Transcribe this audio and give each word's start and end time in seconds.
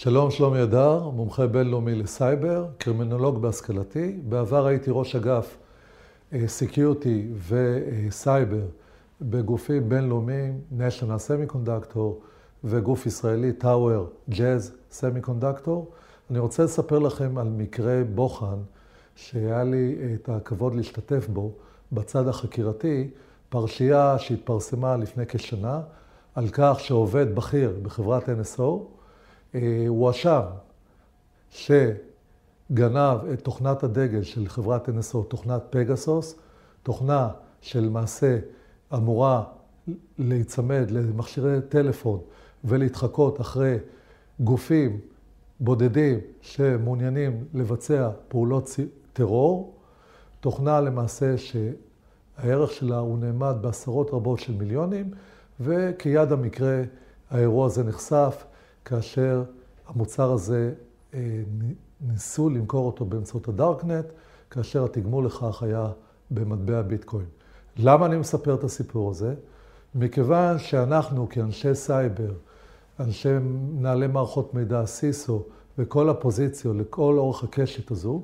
שלום, 0.00 0.30
שלומי 0.30 0.62
אדר, 0.62 1.08
מומחה 1.08 1.46
בינלאומי 1.46 1.94
לסייבר, 1.94 2.66
קרימינולוג 2.78 3.42
בהשכלתי. 3.42 4.18
בעבר 4.28 4.66
הייתי 4.66 4.90
ראש 4.92 5.16
אגף 5.16 5.58
security 6.46 7.28
וסייבר 7.48 8.62
בגופים 9.20 9.88
בינלאומיים, 9.88 10.60
national 10.78 11.50
semiconductor 11.52 11.98
וגוף 12.64 13.06
ישראלי, 13.06 13.52
Tower 13.60 14.30
Jazz 14.30 14.94
Semiconductor. 15.00 15.80
אני 16.30 16.38
רוצה 16.38 16.64
לספר 16.64 16.98
לכם 16.98 17.38
על 17.38 17.48
מקרה 17.48 18.02
בוחן 18.14 18.58
שהיה 19.14 19.64
לי 19.64 19.96
את 20.14 20.28
הכבוד 20.28 20.74
להשתתף 20.74 21.28
בו 21.28 21.52
בצד 21.92 22.28
החקירתי, 22.28 23.10
פרשייה 23.48 24.18
שהתפרסמה 24.18 24.96
לפני 24.96 25.26
כשנה 25.26 25.80
על 26.34 26.48
כך 26.52 26.80
שעובד 26.80 27.34
בכיר 27.34 27.78
בחברת 27.82 28.28
NSO 28.28 28.97
הואשם 29.88 30.42
שגנב 31.50 33.18
את 33.32 33.40
תוכנת 33.42 33.82
הדגל 33.82 34.22
של 34.22 34.48
חברת 34.48 34.88
NSO, 34.88 35.24
תוכנת 35.28 35.62
פגסוס, 35.70 36.34
תוכנה 36.82 37.28
שלמעשה 37.60 38.38
אמורה 38.94 39.44
להיצמד 40.18 40.90
למכשירי 40.90 41.60
טלפון 41.68 42.20
ולהתחקות 42.64 43.40
אחרי 43.40 43.76
גופים 44.40 45.00
בודדים 45.60 46.18
שמעוניינים 46.40 47.44
לבצע 47.54 48.10
פעולות 48.28 48.70
טרור, 49.12 49.74
תוכנה 50.40 50.80
למעשה 50.80 51.34
שהערך 51.38 52.72
שלה 52.72 52.98
הוא 52.98 53.18
נאמד 53.18 53.56
בעשרות 53.60 54.10
רבות 54.10 54.38
של 54.38 54.52
מיליונים, 54.52 55.10
וכיד 55.60 56.32
המקרה 56.32 56.82
האירוע 57.30 57.66
הזה 57.66 57.84
נחשף 57.84 58.44
כאשר 58.88 59.42
המוצר 59.88 60.32
הזה 60.32 60.72
ניסו 62.00 62.50
למכור 62.50 62.86
אותו 62.86 63.04
באמצעות 63.04 63.48
הדארקנט, 63.48 64.04
כאשר 64.50 64.84
התגמול 64.84 65.26
לכך 65.26 65.62
היה 65.62 65.88
במטבע 66.30 66.82
ביטקוין. 66.82 67.26
למה 67.76 68.06
אני 68.06 68.16
מספר 68.16 68.54
את 68.54 68.64
הסיפור 68.64 69.10
הזה? 69.10 69.34
מכיוון 69.94 70.58
שאנחנו 70.58 71.28
כאנשי 71.28 71.74
סייבר, 71.74 72.32
אנשי 73.00 73.38
מנהלי 73.40 74.06
מערכות 74.06 74.54
מידע, 74.54 74.86
סיסו, 74.86 75.42
וכל 75.78 76.08
הפוזיציות, 76.08 76.76
לכל 76.76 77.14
אורך 77.18 77.44
הקשת 77.44 77.90
הזו, 77.90 78.22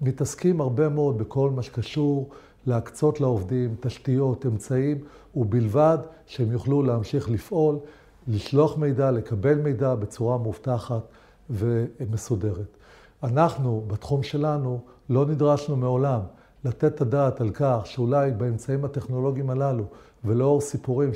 מתעסקים 0.00 0.60
הרבה 0.60 0.88
מאוד 0.88 1.18
בכל 1.18 1.50
מה 1.50 1.62
שקשור 1.62 2.30
להקצות 2.66 3.20
לעובדים, 3.20 3.74
תשתיות, 3.80 4.46
אמצעים, 4.46 4.98
ובלבד 5.34 5.98
שהם 6.26 6.52
יוכלו 6.52 6.82
להמשיך 6.82 7.30
לפעול, 7.30 7.78
לשלוח 8.28 8.78
מידע, 8.78 9.10
לקבל 9.10 9.54
מידע 9.54 9.94
בצורה 9.94 10.38
מובטחת 10.38 11.02
ומסודרת. 11.50 12.76
אנחנו, 13.22 13.84
בתחום 13.86 14.22
שלנו, 14.22 14.80
לא 15.10 15.26
נדרשנו 15.26 15.76
מעולם 15.76 16.20
לתת 16.64 16.84
את 16.84 17.00
הדעת 17.00 17.40
על 17.40 17.50
כך 17.50 17.80
שאולי 17.84 18.30
באמצעים 18.30 18.84
הטכנולוגיים 18.84 19.50
הללו, 19.50 19.84
ולאור 20.24 20.60
סיפורים 20.60 21.10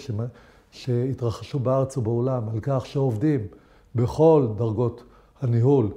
שהתרחשו 0.71 1.59
בארץ 1.59 1.97
ובעולם, 1.97 2.49
על 2.49 2.59
כך 2.63 2.87
שעובדים 2.87 3.41
בכל 3.95 4.49
דרגות 4.57 5.05
הניהול 5.43 5.91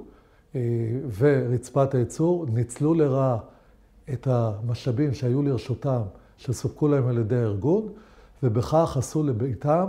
ורצפת 1.18 1.94
הייצור, 1.94 2.46
ניצלו 2.52 2.94
לרעה 2.94 3.38
את 4.12 4.26
המשאבים 4.26 5.14
שהיו 5.14 5.42
לרשותם, 5.42 6.00
שסופקו 6.36 6.88
להם 6.88 7.06
על 7.06 7.18
ידי 7.18 7.36
הארגון, 7.36 7.88
ובכך 8.42 8.96
עשו 8.96 9.22
לביתם 9.22 9.86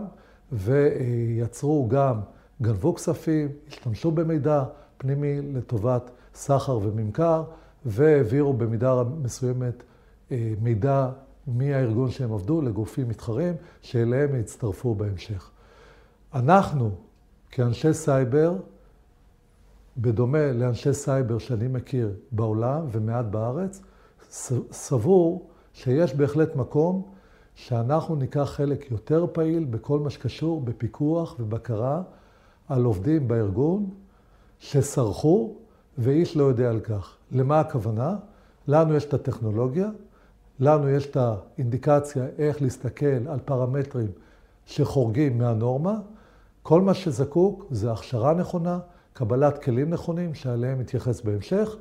ויצרו 0.51 1.87
גם, 1.89 2.19
גנבו 2.61 2.95
כספים, 2.95 3.47
השתמשו 3.67 4.11
במידע 4.11 4.63
פנימי 4.97 5.41
לטובת 5.41 6.11
סחר 6.33 6.77
וממכר, 6.77 7.43
והעבירו 7.85 8.53
במידה 8.53 9.03
מסוימת 9.21 9.83
מידע 10.61 11.09
מהארגון 11.47 12.11
שהם 12.11 12.33
עבדו 12.33 12.61
לגופים 12.61 13.09
מתחרים, 13.09 13.53
שאליהם 13.81 14.35
הצטרפו 14.39 14.95
בהמשך. 14.95 15.49
אנחנו, 16.33 16.91
כאנשי 17.51 17.93
סייבר, 17.93 18.55
בדומה 19.97 20.51
לאנשי 20.51 20.93
סייבר 20.93 21.37
שאני 21.37 21.67
מכיר 21.67 22.13
בעולם 22.31 22.85
ומעט 22.91 23.25
בארץ, 23.25 23.81
סבור 24.71 25.49
שיש 25.73 26.15
בהחלט 26.15 26.55
מקום 26.55 27.11
שאנחנו 27.55 28.15
ניקח 28.15 28.43
חלק 28.55 28.91
יותר 28.91 29.25
פעיל 29.31 29.63
בכל 29.65 29.99
מה 29.99 30.09
שקשור 30.09 30.61
בפיקוח 30.61 31.35
ובקרה 31.39 32.01
על 32.69 32.83
עובדים 32.83 33.27
בארגון 33.27 33.89
שסרחו 34.59 35.53
ואיש 35.97 36.37
לא 36.37 36.43
יודע 36.43 36.69
על 36.69 36.79
כך. 36.79 37.15
למה 37.31 37.59
הכוונה? 37.59 38.15
לנו 38.67 38.95
יש 38.95 39.05
את 39.05 39.13
הטכנולוגיה, 39.13 39.89
לנו 40.59 40.89
יש 40.89 41.05
את 41.05 41.17
האינדיקציה 41.17 42.25
איך 42.37 42.61
להסתכל 42.61 43.27
על 43.27 43.39
פרמטרים 43.45 44.07
שחורגים 44.65 45.37
מהנורמה. 45.37 45.99
כל 46.63 46.81
מה 46.81 46.93
שזקוק 46.93 47.65
זה 47.71 47.91
הכשרה 47.91 48.33
נכונה, 48.33 48.79
קבלת 49.13 49.63
כלים 49.63 49.89
נכונים 49.89 50.33
שעליהם 50.33 50.79
נתייחס 50.79 51.21
בהמשך, 51.21 51.75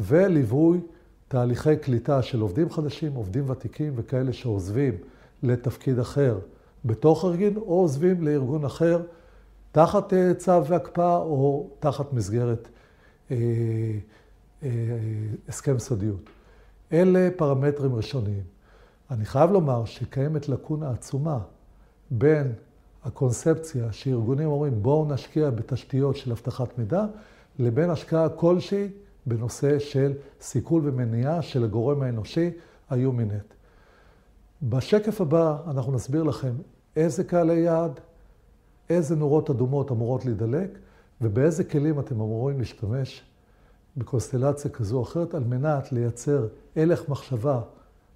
וליווי 0.00 0.80
תהליכי 1.32 1.76
קליטה 1.76 2.22
של 2.22 2.40
עובדים 2.40 2.70
חדשים, 2.70 3.14
עובדים 3.14 3.50
ותיקים 3.50 3.92
וכאלה 3.96 4.32
שעוזבים 4.32 4.94
לתפקיד 5.42 5.98
אחר 5.98 6.38
בתוך 6.84 7.24
ארגון, 7.24 7.56
או 7.56 7.80
עוזבים 7.80 8.22
לארגון 8.22 8.64
אחר 8.64 9.02
תחת 9.72 10.12
צו 10.36 10.66
והקפאה 10.66 11.16
או 11.16 11.70
תחת 11.80 12.12
מסגרת 12.12 12.68
אה, 13.30 13.36
אה, 14.62 14.68
הסכם 15.48 15.78
סודיות. 15.78 16.30
אלה 16.92 17.28
פרמטרים 17.36 17.94
ראשוניים. 17.94 18.42
אני 19.10 19.24
חייב 19.24 19.50
לומר 19.50 19.84
שקיימת 19.84 20.48
לקונה 20.48 20.90
עצומה 20.90 21.38
בין 22.10 22.52
הקונספציה 23.04 23.92
שארגונים 23.92 24.48
אומרים 24.48 24.82
בואו 24.82 25.04
נשקיע 25.04 25.50
בתשתיות 25.50 26.16
של 26.16 26.30
אבטחת 26.30 26.78
מידע, 26.78 27.04
לבין 27.58 27.90
השקעה 27.90 28.28
כלשהי 28.28 28.88
בנושא 29.26 29.78
של 29.78 30.12
סיכול 30.40 30.82
ומניעה 30.84 31.42
של 31.42 31.64
הגורם 31.64 32.02
האנושי, 32.02 32.50
היומינט. 32.90 33.54
בשקף 34.62 35.20
הבא 35.20 35.56
אנחנו 35.66 35.92
נסביר 35.92 36.22
לכם 36.22 36.52
איזה 36.96 37.24
קהלי 37.24 37.60
יעד, 37.60 38.00
איזה 38.90 39.16
נורות 39.16 39.50
אדומות 39.50 39.90
אמורות 39.90 40.24
להידלק, 40.24 40.78
ובאיזה 41.20 41.64
כלים 41.64 42.00
אתם 42.00 42.14
אמורים 42.14 42.58
להשתמש 42.58 43.22
בקונסטלציה 43.96 44.70
כזו 44.70 44.96
או 44.96 45.02
אחרת, 45.02 45.34
על 45.34 45.44
מנת 45.44 45.92
לייצר 45.92 46.46
הלך 46.76 47.08
מחשבה 47.08 47.60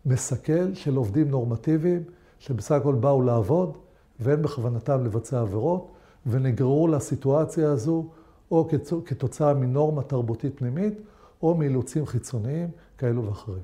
מסכל 0.07 0.75
של 0.75 0.97
עובדים 0.97 1.29
נורמטיביים, 1.29 2.03
שבסך 2.39 2.73
הכל 2.75 2.95
באו 2.95 3.23
לעבוד, 3.23 3.77
ואין 4.21 4.43
בכוונתם 4.43 5.05
לבצע 5.05 5.41
עבירות, 5.41 5.93
ונגררו 6.27 6.89
לסיטואציה 6.89 7.71
הזו, 7.71 8.07
או 8.51 8.69
כתוצאה 9.05 9.55
מנורמה 9.55 10.03
תרבותית 10.03 10.59
פנימית, 10.59 10.95
או 11.43 11.55
מאילוצים 11.55 12.07
חיצוניים 12.07 12.69
כאלו 12.99 13.27
ואחרים. 13.27 13.63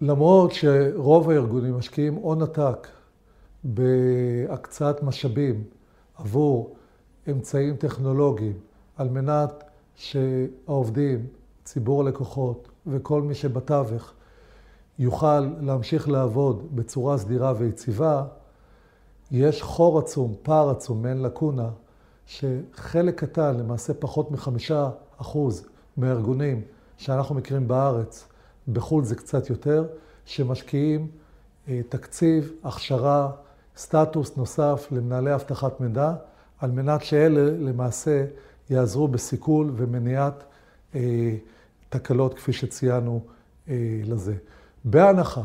למרות 0.00 0.52
שרוב 0.52 1.30
הארגונים 1.30 1.76
משקיעים 1.76 2.14
הון 2.14 2.42
עתק 2.42 2.88
בהקצאת 3.64 5.02
משאבים 5.02 5.64
עבור 6.14 6.74
אמצעים 7.30 7.76
טכנולוגיים, 7.76 8.58
על 8.96 9.08
מנת 9.08 9.64
שהעובדים, 9.94 11.26
ציבור 11.64 12.00
הלקוחות 12.00 12.68
וכל 12.86 13.22
מי 13.22 13.34
שבתווך 13.34 14.12
יוכל 14.98 15.40
להמשיך 15.40 16.08
לעבוד 16.08 16.76
בצורה 16.76 17.18
סדירה 17.18 17.52
ויציבה, 17.58 18.24
יש 19.30 19.62
חור 19.62 19.98
עצום, 19.98 20.34
פער 20.42 20.70
עצום, 20.70 21.02
מעין 21.02 21.22
לקונה, 21.22 21.68
שחלק 22.30 23.20
קטן, 23.20 23.56
למעשה 23.56 23.94
פחות 23.94 24.30
מחמישה 24.30 24.90
אחוז 25.16 25.66
מהארגונים 25.96 26.62
שאנחנו 26.96 27.34
מכירים 27.34 27.68
בארץ, 27.68 28.28
בחו"ל 28.72 29.04
זה 29.04 29.14
קצת 29.14 29.50
יותר, 29.50 29.86
שמשקיעים 30.24 31.08
תקציב, 31.88 32.52
הכשרה, 32.64 33.30
סטטוס 33.76 34.36
נוסף 34.36 34.88
למנהלי 34.90 35.34
אבטחת 35.34 35.80
מידע, 35.80 36.14
על 36.58 36.70
מנת 36.70 37.02
שאלה 37.04 37.50
למעשה 37.50 38.24
יעזרו 38.70 39.08
בסיכול 39.08 39.72
ומניעת 39.76 40.44
אה, 40.94 41.36
תקלות 41.88 42.34
כפי 42.34 42.52
שציינו 42.52 43.20
אה, 43.68 43.74
לזה. 44.04 44.34
בהנחה 44.84 45.42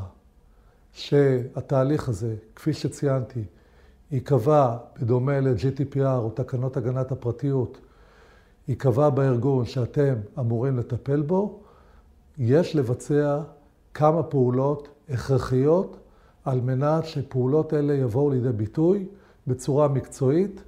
שהתהליך 0.93 2.09
הזה, 2.09 2.35
כפי 2.55 2.73
שציינתי, 2.73 3.43
ייקבע 4.15 4.77
בדומה 5.01 5.39
ל-GDPR 5.39 6.17
או 6.17 6.29
תקנות 6.29 6.77
הגנת 6.77 7.11
הפרטיות, 7.11 7.77
ייקבע 8.67 9.09
בארגון 9.09 9.65
שאתם 9.65 10.15
אמורים 10.39 10.77
לטפל 10.77 11.21
בו, 11.21 11.59
יש 12.37 12.75
לבצע 12.75 13.41
כמה 13.93 14.23
פעולות 14.23 14.87
הכרחיות 15.09 15.97
על 16.43 16.61
מנת 16.61 17.05
שפעולות 17.05 17.73
אלה 17.73 17.93
יבואו 17.93 18.29
לידי 18.29 18.51
ביטוי 18.51 19.07
בצורה 19.47 19.87
מקצועית 19.87 20.63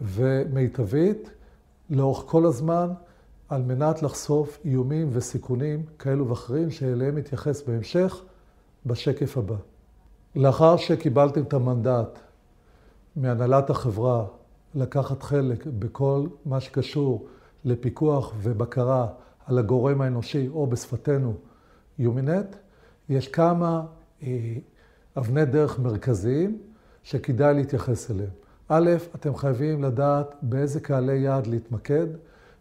ומיטבית, 0.00 1.30
לאורך 1.90 2.22
כל 2.26 2.46
הזמן 2.46 2.90
על 3.48 3.62
מנת 3.62 4.02
לחשוף 4.02 4.58
איומים 4.64 5.08
וסיכונים 5.12 5.82
כאלו 5.98 6.28
ואחרים 6.28 6.70
שאליהם 6.70 7.18
נתייחס 7.18 7.62
בהמשך 7.62 8.22
בשקף 8.86 9.38
הבא. 9.38 9.56
לאחר 10.36 10.76
שקיבלתם 10.76 11.42
את 11.42 11.52
המנדט 11.52 12.18
מהנהלת 13.16 13.70
החברה 13.70 14.24
לקחת 14.74 15.22
חלק 15.22 15.66
בכל 15.66 16.26
מה 16.44 16.60
שקשור 16.60 17.26
לפיקוח 17.64 18.32
ובקרה 18.42 19.06
על 19.46 19.58
הגורם 19.58 20.00
האנושי, 20.00 20.48
או 20.48 20.66
בשפתנו 20.66 21.34
יומינט, 21.98 22.56
יש 23.08 23.28
כמה 23.28 23.82
אה, 24.22 24.54
אבני 25.16 25.44
דרך 25.44 25.78
מרכזיים 25.78 26.58
שכדאי 27.02 27.54
להתייחס 27.54 28.10
אליהם. 28.10 28.30
א', 28.68 28.90
אתם 29.14 29.34
חייבים 29.34 29.84
לדעת 29.84 30.34
באיזה 30.42 30.80
קהלי 30.80 31.18
יעד 31.18 31.46
להתמקד, 31.46 32.06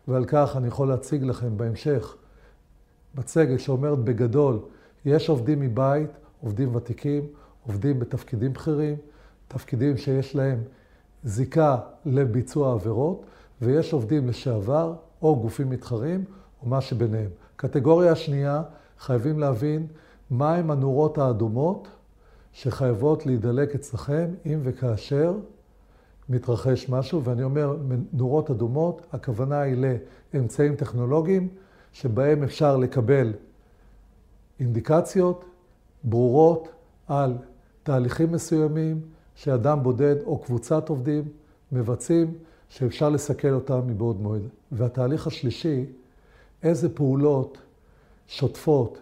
ועל 0.07 0.25
כך 0.27 0.57
אני 0.57 0.67
יכול 0.67 0.87
להציג 0.87 1.23
לכם 1.23 1.57
בהמשך 1.57 2.15
מצגת 3.15 3.59
שאומרת 3.59 3.99
בגדול, 3.99 4.59
יש 5.05 5.29
עובדים 5.29 5.59
מבית, 5.59 6.09
עובדים 6.41 6.75
ותיקים, 6.75 7.27
עובדים 7.67 7.99
בתפקידים 7.99 8.53
בכירים, 8.53 8.95
תפקידים 9.47 9.97
שיש 9.97 10.35
להם 10.35 10.59
זיקה 11.23 11.77
לביצוע 12.05 12.73
עבירות, 12.73 13.25
ויש 13.61 13.93
עובדים 13.93 14.27
לשעבר, 14.27 14.93
או 15.21 15.35
גופים 15.35 15.69
מתחרים, 15.69 16.23
או 16.61 16.67
מה 16.67 16.81
שביניהם. 16.81 17.29
קטגוריה 17.55 18.11
השנייה, 18.11 18.61
חייבים 18.99 19.39
להבין 19.39 19.87
מהם 20.31 20.71
הנורות 20.71 21.17
האדומות 21.17 21.87
שחייבות 22.53 23.25
להידלק 23.25 23.75
אצלכם 23.75 24.29
אם 24.45 24.59
וכאשר 24.63 25.33
מתרחש 26.29 26.89
משהו, 26.89 27.23
ואני 27.23 27.43
אומר 27.43 27.77
נורות 28.13 28.49
אדומות, 28.49 29.01
הכוונה 29.11 29.61
היא 29.61 29.97
לאמצעים 30.33 30.75
טכנולוגיים 30.75 31.47
שבהם 31.93 32.43
אפשר 32.43 32.77
לקבל 32.77 33.33
אינדיקציות 34.59 35.45
ברורות 36.03 36.67
על 37.07 37.37
תהליכים 37.83 38.31
מסוימים 38.31 39.01
שאדם 39.35 39.83
בודד 39.83 40.15
או 40.25 40.37
קבוצת 40.37 40.89
עובדים 40.89 41.23
מבצעים, 41.71 42.33
שאפשר 42.69 43.09
לסכל 43.09 43.53
אותם 43.53 43.81
מבעוד 43.87 44.21
מועד. 44.21 44.41
והתהליך 44.71 45.27
השלישי, 45.27 45.85
איזה 46.63 46.95
פעולות 46.95 47.57
שוטפות 48.27 48.97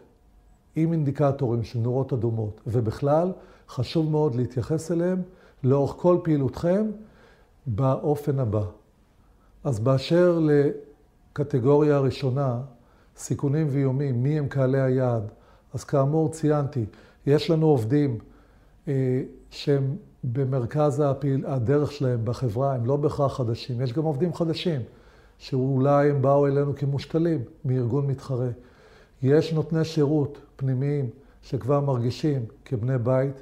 עם 0.76 0.94
אינדיקטורים 0.94 1.64
של 1.64 1.80
נורות 1.80 2.14
אדומות, 2.14 2.62
ובכלל, 2.68 3.32
חשוב 3.70 4.12
מאוד 4.12 4.36
להתייחס 4.36 4.92
אליהם 4.92 5.22
לאורך 5.64 5.94
כל 5.98 6.18
פעילותכם 6.24 6.86
באופן 7.66 8.40
הבא. 8.40 8.64
אז 9.64 9.80
באשר 9.80 10.40
לקטגוריה 10.42 11.96
הראשונה, 11.96 12.62
סיכונים 13.18 13.68
ואיומים, 13.72 14.24
מי 14.24 14.40
הם 14.40 14.48
קהלי 14.48 14.82
היעד, 14.82 15.24
אז 15.74 15.84
כאמור 15.84 16.32
ציינתי, 16.32 16.86
יש 17.26 17.50
לנו 17.50 17.66
עובדים 17.66 18.20
שהם 19.50 19.96
במרכז 20.24 21.00
הפעיל, 21.00 21.46
הדרך 21.46 21.92
שלהם 21.92 22.20
בחברה, 22.24 22.76
הם 22.76 22.86
לא 22.86 22.96
בהכרח 22.96 23.38
חדשים, 23.38 23.82
יש 23.82 23.94
גם 23.94 24.04
עובדים 24.04 24.34
חדשים, 24.34 24.82
שאולי 25.38 26.10
הם 26.10 26.22
באו 26.22 26.48
אלינו 26.48 26.76
כמושתלים 26.76 27.42
מארגון 27.66 28.08
מתחרה. 28.08 28.50
יש 29.24 29.54
נותני 29.54 29.86
שירות 29.86 30.38
פנימיים 30.56 31.10
שכבר 31.42 31.80
מרגישים 31.80 32.46
כבני 32.66 32.98
בית, 32.98 33.42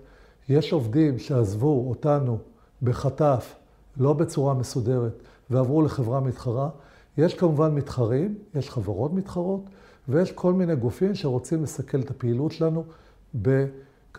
יש 0.50 0.74
עובדים 0.74 1.20
שעזבו 1.20 1.90
אותנו 1.90 2.38
בחטף, 2.82 3.56
לא 3.98 4.14
בצורה 4.14 4.54
מסודרת, 4.54 5.14
ועברו 5.50 5.82
לחברה 5.82 6.20
מתחרה. 6.20 6.70
יש 7.18 7.34
כמובן 7.34 7.76
מתחרים, 7.76 8.36
יש 8.56 8.70
חברות 8.70 9.14
מתחרות, 9.14 9.62
ויש 10.10 10.32
כל 10.32 10.54
מיני 10.54 10.76
גופים 10.76 11.16
שרוצים 11.16 11.64
לסכל 11.64 12.00
את 12.00 12.10
הפעילות 12.10 12.52
שלנו 12.52 12.84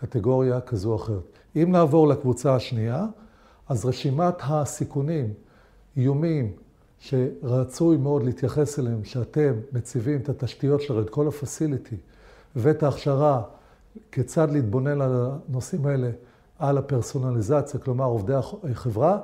בקטגוריה 0.01 0.61
כזו 0.61 0.91
או 0.91 0.95
אחרת. 0.95 1.39
אם 1.55 1.71
נעבור 1.71 2.07
לקבוצה 2.07 2.55
השנייה, 2.55 3.05
אז 3.69 3.85
רשימת 3.85 4.35
הסיכונים, 4.43 5.33
איומים, 5.97 6.51
שרצוי 6.99 7.97
מאוד 7.97 8.23
להתייחס 8.23 8.79
אליהם, 8.79 9.03
שאתם 9.03 9.53
מציבים 9.73 10.19
את 10.19 10.29
התשתיות 10.29 10.81
שלו, 10.81 11.01
את 11.01 11.09
כל 11.09 11.27
הפסיליטי, 11.27 11.95
ואת 12.55 12.83
ההכשרה, 12.83 13.41
כיצד 14.11 14.51
להתבונן 14.51 15.01
על 15.01 15.11
הנושאים 15.49 15.85
האלה, 15.85 16.09
על 16.59 16.77
הפרסונליזציה, 16.77 17.79
כלומר 17.79 18.05
עובדי 18.05 18.33
החברה, 18.71 19.19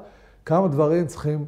כמה 0.46 0.68
דברים 0.68 1.08
צריכים 1.08 1.46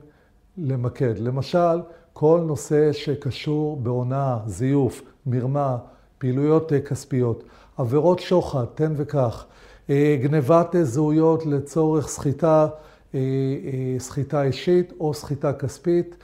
למקד. 0.57 1.19
למשל, 1.19 1.81
כל 2.13 2.43
נושא 2.47 2.93
שקשור 2.93 3.77
בהונאה, 3.77 4.39
זיוף, 4.45 5.01
מרמה, 5.25 5.77
פעילויות 6.17 6.71
כספיות, 6.85 7.43
עבירות 7.79 8.19
שוחד, 8.19 8.65
תן 8.75 8.93
וקח, 8.95 9.45
אה, 9.89 10.17
גנבת 10.21 10.75
זהויות 10.81 11.45
לצורך 11.45 12.07
סחיטה, 12.07 12.67
אה, 13.15 13.19
אה, 13.19 13.99
סחיטה 13.99 14.43
אישית 14.43 14.93
או 14.99 15.13
סחיטה 15.13 15.53
כספית 15.53 16.15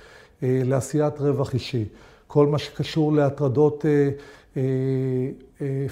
לעשיית 0.42 1.20
רווח 1.20 1.54
אישי. 1.54 1.86
כל 2.28 2.48
מה 2.48 2.58
שקשור 2.58 3.14
להטרדות 3.14 3.86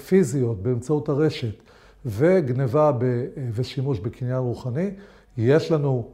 פיזיות 0.07 0.63
באמצעות 0.63 1.09
הרשת 1.09 1.55
וגניבה 2.05 2.91
ושימוש 3.53 3.99
בקניין 3.99 4.37
רוחני, 4.37 4.89
יש 5.37 5.71
לנו 5.71 6.07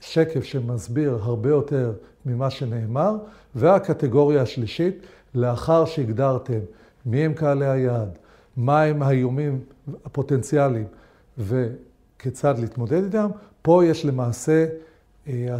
שקף 0.00 0.44
שמסביר 0.44 1.18
הרבה 1.22 1.50
יותר 1.50 1.92
ממה 2.26 2.50
שנאמר, 2.50 3.16
והקטגוריה 3.54 4.42
השלישית, 4.42 5.06
לאחר 5.34 5.84
שהגדרתם 5.84 6.60
מי 7.06 7.24
הם 7.24 7.34
קהלי 7.34 7.66
היעד, 7.66 8.18
מהם 8.56 9.02
האיומים 9.02 9.60
הפוטנציאליים 10.04 10.86
וכיצד 11.38 12.58
להתמודד 12.58 13.04
איתם, 13.04 13.30
פה 13.62 13.84
יש 13.84 14.04
למעשה, 14.04 14.66
אה, 15.28 15.56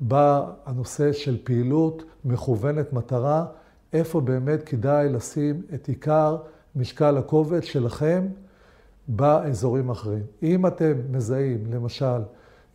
בא 0.00 0.52
הנושא 0.66 1.12
של 1.12 1.38
פעילות 1.44 2.02
מכוונת 2.24 2.92
מטרה, 2.92 3.46
איפה 3.92 4.20
באמת 4.20 4.62
כדאי 4.62 5.08
לשים 5.08 5.62
את 5.74 5.88
עיקר 5.88 6.36
משקל 6.76 7.16
הכובד 7.16 7.62
שלכם 7.62 8.26
באזורים 9.08 9.90
האחרים. 9.90 10.22
אם 10.42 10.66
אתם 10.66 10.92
מזהים, 11.10 11.72
למשל, 11.72 12.20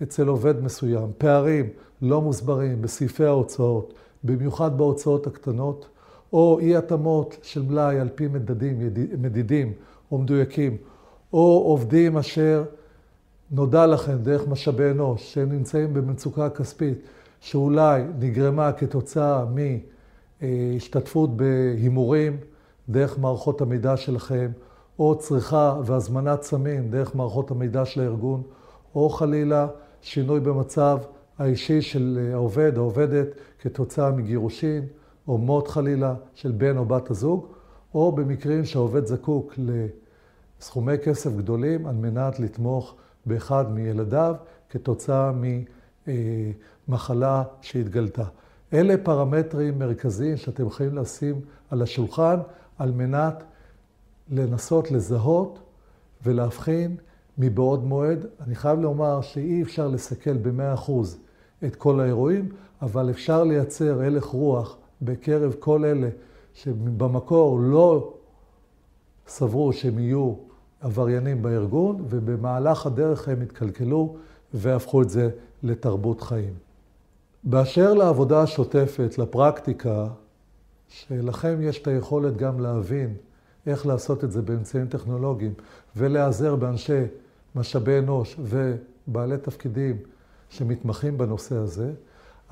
אצל 0.04 0.28
עובד 0.28 0.64
מסוים, 0.64 1.12
פערים 1.18 1.70
לא 2.02 2.22
מוסברים 2.22 2.82
בסעיפי 2.82 3.26
ההוצאות, 3.26 3.94
במיוחד 4.24 4.78
בהוצאות 4.78 5.28
הקטנות, 5.28 5.88
או 6.34 6.60
אי 6.60 6.76
התאמות 6.76 7.38
של 7.42 7.62
מלאי 7.62 8.00
על 8.00 8.10
פי 8.16 8.28
מדדים, 8.28 8.80
מדידים 9.22 9.74
או 10.12 10.18
מדויקים, 10.18 10.78
או 11.34 11.64
עובדים 11.66 12.18
אשר 12.18 12.64
נודע 13.52 13.88
לכם 13.88 14.18
דרך 14.18 14.48
משאבי 14.48 14.92
אנוש 14.92 15.34
שהם 15.34 15.52
נמצאים 15.52 15.94
במצוקה 15.94 16.50
כספית, 16.50 16.98
שאולי 17.40 18.04
נגרמה 18.20 18.72
כתוצאה 18.72 19.46
מהשתתפות 20.42 21.38
בהימורים 21.38 22.38
דרך 22.90 23.20
מערכות 23.20 23.62
המידע 23.62 23.98
שלכם, 23.98 24.52
או 25.00 25.16
צריכה 25.20 25.80
והזמנת 25.86 26.42
סמים 26.42 26.90
דרך 26.90 27.16
מערכות 27.16 27.52
המידע 27.52 27.86
של 27.86 28.02
הארגון, 28.02 28.42
או 28.96 29.10
חלילה 29.10 29.68
שינוי 30.02 30.40
במצב 30.40 30.98
האישי 31.40 31.82
של 31.82 32.30
העובד, 32.34 32.78
העובדת, 32.78 33.28
כתוצאה 33.60 34.12
מגירושין, 34.12 34.86
או 35.28 35.38
מות 35.38 35.68
חלילה 35.68 36.16
של 36.34 36.52
בן 36.52 36.78
או 36.78 36.86
בת 36.86 37.10
הזוג, 37.10 37.48
או 37.94 38.12
במקרים 38.12 38.66
שהעובד 38.66 39.06
זקוק 39.06 39.54
לסכומי 39.58 40.98
כסף 40.98 41.36
גדולים 41.36 41.86
על 41.86 41.96
מנת 41.96 42.40
לתמוך 42.40 42.96
באחד 43.26 43.72
מילדיו 43.72 44.36
כתוצאה 44.70 45.32
ממחלה 46.88 47.44
שהתגלתה. 47.62 48.24
אלה 48.74 48.96
פרמטרים 49.04 49.80
מרכזיים 49.80 50.38
שאתם 50.38 50.68
יכולים 50.68 50.96
לשים 50.98 51.42
על 51.70 51.82
השולחן 51.82 52.40
על 52.78 52.92
מנת 52.92 53.44
לנסות 54.32 54.92
לזהות 54.92 55.60
ולהבחין 56.24 56.96
מבעוד 57.38 57.84
מועד. 57.84 58.26
אני 58.42 58.56
חייב 58.56 58.80
לומר 58.80 59.22
שאי 59.22 59.62
אפשר 59.62 59.88
לסכל 59.88 60.38
ב-100% 60.38 60.92
את 61.66 61.76
כל 61.76 62.00
האירועים, 62.00 62.50
אבל 62.82 63.10
אפשר 63.10 63.44
לייצר 63.44 64.02
הלך 64.02 64.26
רוח 64.26 64.78
בקרב 65.04 65.56
כל 65.60 65.86
אלה 65.86 66.10
שבמקור 66.54 67.60
לא 67.60 68.14
סברו 69.28 69.74
שהם 69.74 70.00
יהיו 70.00 70.34
עבריינים 70.82 71.42
בארגון, 71.42 72.06
ובמהלך 72.10 72.86
הדרך 72.86 73.28
הם 73.28 73.42
התקלקלו 73.42 74.16
והפכו 74.54 75.02
את 75.02 75.10
זה 75.10 75.30
לתרבות 75.64 76.22
חיים. 76.22 76.54
באשר 77.44 77.94
לעבודה 77.94 78.42
השוטפת, 78.42 79.18
לפרקטיקה, 79.18 80.08
שלכם 80.88 81.58
יש 81.62 81.82
את 81.82 81.88
היכולת 81.88 82.38
גם 82.38 82.60
להבין 82.60 83.14
איך 83.68 83.86
לעשות 83.86 84.24
את 84.24 84.32
זה 84.32 84.42
באמצעים 84.42 84.88
טכנולוגיים 84.88 85.54
ולהיעזר 85.96 86.56
באנשי 86.56 87.02
משאבי 87.56 88.00
אנוש 88.00 88.40
ובעלי 88.40 89.38
תפקידים 89.38 89.98
שמתמחים 90.50 91.18
בנושא 91.18 91.56
הזה, 91.56 91.92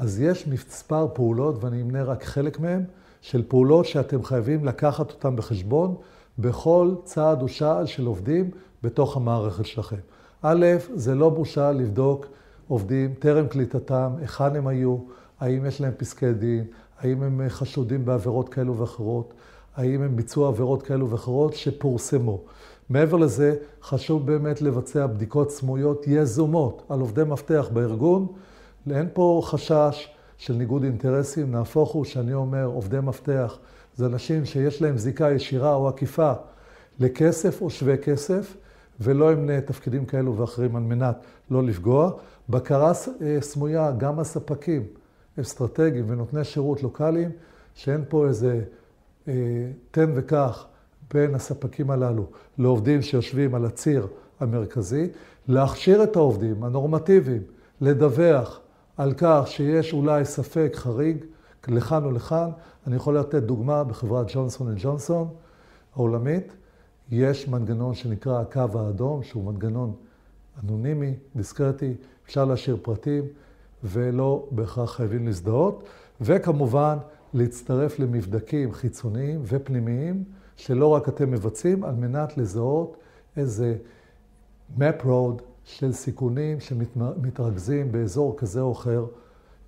אז 0.01 0.21
יש 0.21 0.47
מספר 0.47 1.07
פעולות, 1.13 1.63
ואני 1.63 1.81
אמנה 1.81 2.03
רק 2.03 2.23
חלק 2.23 2.59
מהן, 2.59 2.83
של 3.21 3.43
פעולות 3.47 3.85
שאתם 3.85 4.23
חייבים 4.23 4.65
לקחת 4.65 5.11
אותן 5.11 5.35
בחשבון 5.35 5.95
בכל 6.39 6.95
צעד 7.03 7.43
ושעל 7.43 7.85
של 7.85 8.05
עובדים 8.05 8.49
בתוך 8.83 9.17
המערכת 9.17 9.65
שלכם. 9.65 9.95
א', 10.41 10.65
זה 10.93 11.15
לא 11.15 11.29
בושה 11.29 11.71
לבדוק 11.71 12.25
עובדים 12.67 13.13
טרם 13.19 13.47
קליטתם, 13.47 14.11
היכן 14.21 14.55
הם 14.55 14.67
היו, 14.67 14.97
האם 15.39 15.65
יש 15.65 15.81
להם 15.81 15.93
פסקי 15.97 16.33
דין, 16.33 16.63
האם 16.99 17.23
הם 17.23 17.41
חשודים 17.47 18.05
בעבירות 18.05 18.49
כאלו 18.49 18.77
ואחרות, 18.77 19.33
האם 19.75 20.01
הם 20.01 20.15
ביצעו 20.15 20.45
עבירות 20.45 20.83
כאלו 20.83 21.09
ואחרות 21.09 21.53
שפורסמו. 21.53 22.41
מעבר 22.89 23.17
לזה, 23.17 23.55
חשוב 23.81 24.25
באמת 24.25 24.61
לבצע 24.61 25.07
בדיקות 25.07 25.51
סמויות 25.51 26.03
יזומות 26.07 26.83
על 26.89 26.99
עובדי 26.99 27.23
מפתח 27.23 27.69
בארגון. 27.73 28.27
אין 28.89 29.07
פה 29.13 29.41
חשש 29.45 30.09
של 30.37 30.53
ניגוד 30.53 30.83
אינטרסים, 30.83 31.51
נהפוך 31.51 31.91
הוא 31.91 32.05
שאני 32.05 32.33
אומר 32.33 32.65
עובדי 32.65 32.99
מפתח, 33.03 33.57
זה 33.95 34.05
אנשים 34.05 34.45
שיש 34.45 34.81
להם 34.81 34.97
זיקה 34.97 35.31
ישירה 35.31 35.75
או 35.75 35.87
עקיפה 35.87 36.31
לכסף 36.99 37.61
או 37.61 37.69
שווה 37.69 37.97
כסף, 37.97 38.57
ולא 38.99 39.33
אמנה 39.33 39.61
תפקידים 39.61 40.05
כאלו 40.05 40.37
ואחרים 40.37 40.75
על 40.75 40.83
מנת 40.83 41.15
לא 41.51 41.63
לפגוע. 41.63 42.11
בקרה 42.49 42.91
אה, 43.21 43.37
סמויה 43.41 43.91
גם 43.91 44.19
הספקים 44.19 44.83
אסטרטגיים 45.41 46.05
ונותני 46.07 46.43
שירות 46.43 46.83
לוקאליים, 46.83 47.29
שאין 47.75 48.03
פה 48.09 48.27
איזה 48.27 48.61
אה, 49.27 49.33
תן 49.91 50.11
וקח 50.15 50.65
בין 51.13 51.35
הספקים 51.35 51.91
הללו 51.91 52.25
לעובדים 52.57 53.01
שיושבים 53.01 53.55
על 53.55 53.65
הציר 53.65 54.07
המרכזי, 54.39 55.07
להכשיר 55.47 56.03
את 56.03 56.15
העובדים 56.15 56.63
הנורמטיביים, 56.63 57.41
לדווח 57.81 58.60
על 58.97 59.13
כך 59.17 59.43
שיש 59.45 59.93
אולי 59.93 60.25
ספק 60.25 60.71
חריג 60.75 61.17
לכאן 61.67 62.03
או 62.05 62.11
לכאן. 62.11 62.49
אני 62.87 62.95
יכול 62.95 63.17
לתת 63.17 63.43
דוגמה 63.43 63.83
בחברת 63.83 64.25
ג'ונסון 64.29 64.67
אנד 64.67 64.77
ג'ונסון 64.81 65.27
העולמית. 65.95 66.53
יש 67.11 67.47
מנגנון 67.47 67.93
שנקרא 67.93 68.41
הקו 68.41 68.79
האדום, 68.79 69.23
שהוא 69.23 69.43
מנגנון 69.43 69.93
אנונימי, 70.63 71.13
דיסקרטי, 71.35 71.93
אפשר 72.25 72.45
להשאיר 72.45 72.77
פרטים 72.81 73.23
ולא 73.83 74.47
בהכרח 74.51 74.95
חייבים 74.95 75.25
להזדהות, 75.25 75.83
וכמובן 76.21 76.97
להצטרף 77.33 77.99
למבדקים 77.99 78.73
חיצוניים 78.73 79.41
ופנימיים, 79.45 80.23
שלא 80.55 80.87
רק 80.87 81.09
אתם 81.09 81.31
מבצעים, 81.31 81.83
על 81.83 81.95
מנת 81.95 82.37
לזהות 82.37 82.97
איזה 83.37 83.75
map 84.77 85.03
road 85.03 85.50
של 85.77 85.91
סיכונים 85.91 86.59
שמתרכזים 86.59 87.91
באזור 87.91 88.37
כזה 88.37 88.61
או 88.61 88.71
אחר 88.71 89.05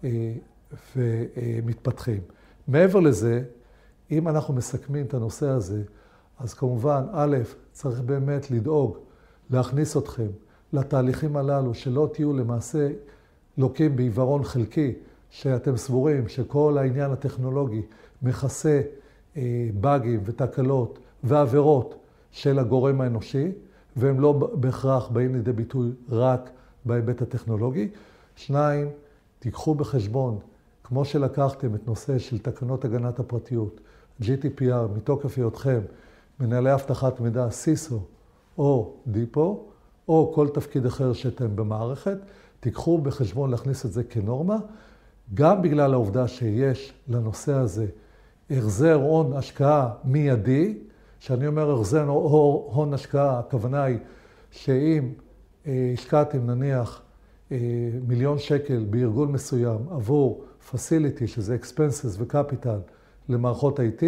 אה, 0.04 0.34
ומתפתחים. 0.96 2.22
מעבר 2.68 3.00
לזה, 3.00 3.44
אם 4.12 4.28
אנחנו 4.28 4.54
מסכמים 4.54 5.06
את 5.06 5.14
הנושא 5.14 5.48
הזה, 5.48 5.84
אז 6.40 6.54
כמובן, 6.54 7.04
א', 7.12 7.38
צריך 7.72 8.00
באמת 8.00 8.52
לדאוג 8.52 8.98
להכניס 9.50 9.98
אתכם 9.98 10.28
לתהליכים 10.74 11.38
הללו, 11.38 11.74
שלא 11.74 12.10
תהיו 12.14 12.34
למעשה 12.34 12.90
לוקים 13.58 13.96
בעיוורון 13.96 14.44
חלקי, 14.44 14.94
שאתם 15.30 15.78
סבורים 15.78 16.28
שכל 16.28 16.78
העניין 16.78 17.12
הטכנולוגי 17.12 17.82
מכסה 18.22 18.82
אה, 19.38 19.70
באגים 19.74 20.20
ותקלות 20.26 21.00
ועבירות 21.24 21.96
של 22.32 22.60
הגורם 22.60 23.02
האנושי, 23.02 23.52
והם 23.96 24.20
לא 24.20 24.32
בהכרח 24.54 25.08
באים 25.08 25.36
לידי 25.36 25.52
ביטוי 25.52 25.92
רק 26.10 26.50
בהיבט 26.86 27.22
הטכנולוגי. 27.22 27.90
שניים, 28.36 28.88
תיקחו 29.40 29.76
בחשבון, 29.76 30.40
כמו 30.84 31.06
שלקחתם 31.06 31.76
את 31.76 31.88
נושא 31.88 32.20
של 32.20 32.40
תקנות 32.40 32.86
הגנת 32.86 33.20
הפרטיות, 33.20 33.80
GDPR, 34.22 34.98
מתוקף 34.98 35.38
היותכם 35.38 35.80
מנהלי 36.40 36.74
אבטחת 36.74 37.20
מידע, 37.20 37.50
סיסו 37.50 38.00
או 38.58 38.94
דיפו, 39.08 39.66
או 40.08 40.32
כל 40.36 40.50
תפקיד 40.50 40.86
אחר 40.86 41.14
שאתם 41.14 41.56
במערכת, 41.56 42.18
תיקחו 42.60 42.98
בחשבון 42.98 43.52
להכניס 43.52 43.86
את 43.86 43.94
זה 43.94 44.04
כנורמה, 44.04 44.58
גם 45.34 45.62
בגלל 45.62 45.94
העובדה 45.94 46.28
שיש 46.28 46.94
לנושא 47.08 47.54
הזה 47.54 47.86
החזר 48.50 48.94
הון 48.94 49.34
השקעה 49.34 49.90
מיידי, 50.04 50.78
כשאני 51.24 51.48
אומר 51.48 51.72
החזר 51.72 52.08
הון 52.08 52.94
השקעה, 52.94 53.40
הכוונה 53.40 53.84
היא 53.84 53.98
שאם 54.52 55.14
אה, 55.68 55.92
השקעתם 55.94 56.46
נניח 56.46 57.02
אה, 57.52 57.58
מיליון 58.08 58.40
שקל 58.40 58.86
בארגון 58.90 59.32
מסוים 59.32 59.78
עבור 59.92 60.44
facility, 60.72 61.28
שזה 61.28 61.58
expenses 61.62 62.18
ו-capital 62.18 62.92
למערכות 63.30 63.80
IT, 63.80 64.04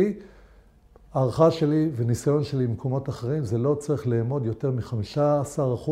הערכה 1.14 1.52
שלי 1.52 1.90
וניסיון 1.96 2.44
שלי 2.44 2.68
במקומות 2.68 3.10
אחרים, 3.10 3.44
זה 3.44 3.58
לא 3.58 3.76
צריך 3.76 4.08
לאמוד 4.08 4.46
יותר 4.46 4.72
מ-15% 4.72 5.92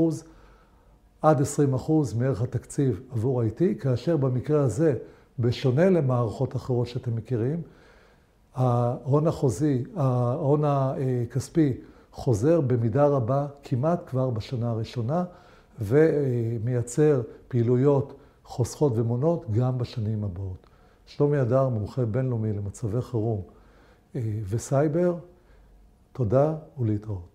עד 1.21 1.41
20% 1.41 1.43
מערך 2.17 2.41
התקציב 2.41 3.01
עבור 3.11 3.43
IT, 3.43 3.63
כאשר 3.79 4.17
במקרה 4.17 4.61
הזה, 4.63 4.95
בשונה 5.39 5.89
למערכות 5.89 6.55
אחרות 6.55 6.87
שאתם 6.87 7.15
מכירים, 7.15 7.61
ההון 8.55 9.27
החוזי, 9.27 9.83
ההון 9.95 10.61
הכספי 10.65 11.73
חוזר 12.11 12.61
במידה 12.61 13.07
רבה 13.07 13.47
כמעט 13.63 14.09
כבר 14.09 14.29
בשנה 14.29 14.69
הראשונה, 14.69 15.25
ומייצר 15.81 17.21
פעילויות 17.47 18.13
חוסכות 18.43 18.93
ומונות 18.95 19.45
גם 19.51 19.77
בשנים 19.77 20.23
הבאות. 20.23 20.67
שלומי 21.05 21.37
הדר, 21.37 21.69
מומחה 21.69 22.05
בינלאומי 22.05 22.53
למצבי 22.53 23.01
חירום. 23.01 23.41
וסייבר, 24.49 25.15
תודה 26.11 26.55
ולהתראות. 26.79 27.32